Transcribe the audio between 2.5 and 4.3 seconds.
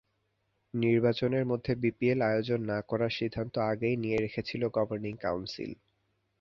না করার সিদ্ধান্ত আগেই নিয়ে